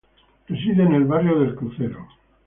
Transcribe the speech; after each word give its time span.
Reside 0.47 0.81
en 0.81 0.93
el 0.93 1.03
barrio 1.03 1.39
de 1.39 1.45
El 1.49 1.55
Crucero. 1.55 2.07